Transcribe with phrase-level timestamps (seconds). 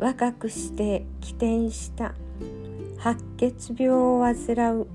[0.00, 2.14] 若くして起点した。
[2.96, 4.86] 白血病を患う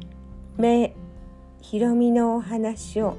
[0.57, 0.95] 目
[1.61, 3.15] ひろみのお話を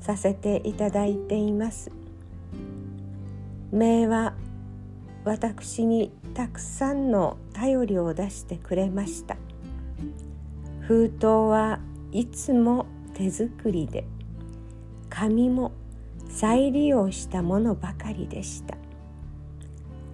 [0.00, 1.90] させていただいています。
[3.72, 4.34] 名は
[5.24, 9.38] 私にたくさんの頼りを出してくれました。
[10.80, 11.80] 封筒は
[12.12, 14.04] いつも手作りで
[15.08, 15.72] 紙も
[16.28, 18.76] 再利用したものばかりでした。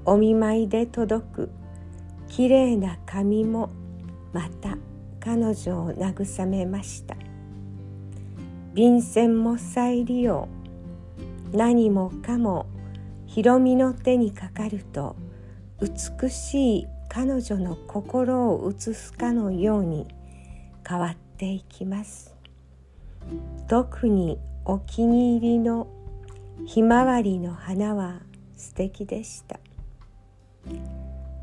[0.05, 1.51] お見舞いで届く。
[2.29, 3.71] きれいな紙も
[4.33, 4.79] また
[5.19, 7.17] 彼女を慰めました。
[8.73, 10.49] 便箋も再利用。
[11.53, 12.67] 何もかも
[13.27, 15.17] ひろみの手にかかると
[15.81, 20.07] 美しい彼女の心を映すかのように
[20.89, 22.37] 変わっていきます。
[23.69, 25.89] 特にお気に入りの
[26.67, 28.21] ひまわりの花は
[28.57, 29.59] 素敵でした。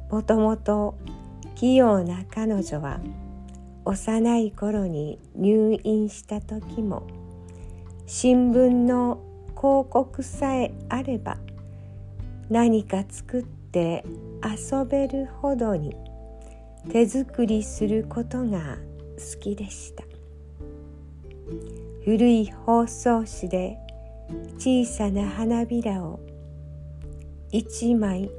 [0.09, 0.97] もともと
[1.55, 2.99] 器用な彼女は
[3.85, 7.07] 幼い頃に入院した時も
[8.05, 9.19] 新聞の
[9.55, 11.37] 広告さえあれば
[12.49, 14.05] 何か作って
[14.43, 15.95] 遊べるほどに
[16.89, 18.77] 手作りすることが
[19.17, 20.03] 好きでした。
[22.05, 23.77] 古い包装紙で
[24.57, 26.21] 小さな花びらを
[27.51, 28.29] 一枚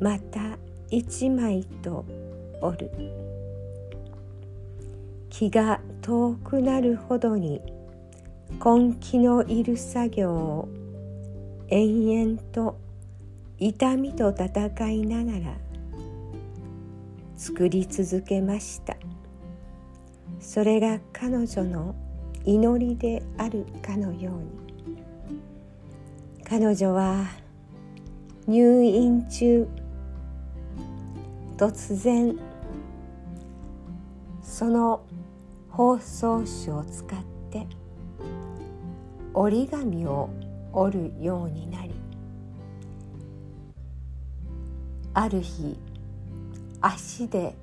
[0.00, 2.04] また一枚と
[2.62, 2.90] 折る。
[5.28, 7.60] 気が遠くなるほどに
[8.64, 10.68] 根気のいる作業を
[11.68, 12.78] 延々と
[13.58, 15.56] 痛みと戦いながら
[17.36, 18.96] 作り続けました。
[20.40, 21.94] それが彼女の
[22.44, 25.00] 祈りであるかのように。
[26.44, 27.26] 彼女は
[28.46, 29.68] 入院中
[31.60, 32.38] 突然
[34.40, 35.04] その
[35.68, 37.66] 包装紙を使って
[39.34, 40.30] 折り紙を
[40.72, 41.92] 折るようになり
[45.12, 45.78] ある日
[46.80, 47.54] 足で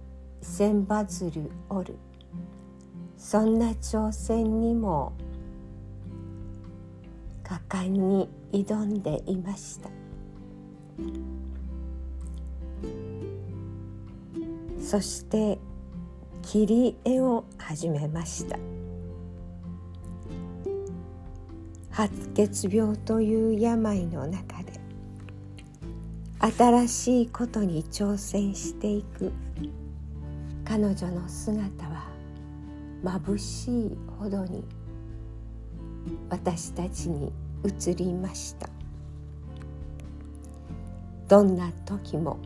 [0.44, 1.96] 千羽鶴折る。
[3.18, 5.14] そんな挑戦にも
[7.44, 9.90] 果敢に挑んでいました。
[14.88, 15.60] そして
[16.42, 18.58] 切り絵を始めました。
[21.92, 24.80] 白血病という病の中で
[26.40, 29.34] 新しいことに挑戦していく
[30.64, 32.06] 彼女の姿は
[33.04, 34.64] 眩しいほどに
[36.30, 37.34] 私たちに
[37.66, 38.70] 映りました。
[41.28, 42.38] どんな時も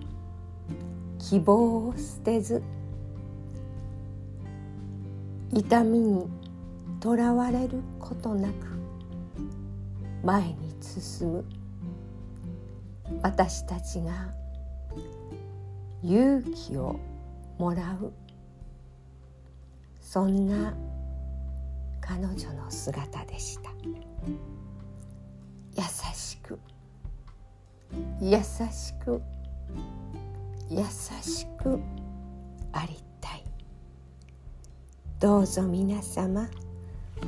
[1.22, 2.64] 希望を捨てず
[5.54, 6.28] 痛みに
[7.00, 8.54] とらわれることなく
[10.24, 11.46] 前に進む。
[13.22, 14.34] 私たちが
[16.04, 17.00] 勇気を
[17.58, 18.12] もらう。
[20.02, 20.74] そんな
[22.02, 23.70] 彼女の姿でした。
[25.78, 25.84] 優
[26.14, 26.60] しく。
[28.20, 29.22] 優しく。
[30.72, 30.86] 優
[31.22, 31.82] しく
[32.72, 33.44] ありたい。
[35.20, 36.50] どうぞ皆様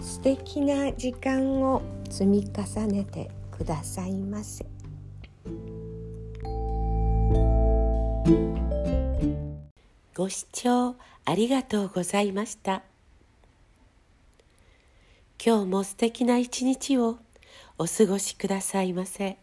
[0.01, 4.65] 素敵な時間を積み重ねてくださいませ。
[10.15, 10.95] ご視聴
[11.25, 12.83] ありがとうございました。
[15.45, 17.17] 今日も素敵な一日を
[17.77, 19.42] お過ごしくださいませ。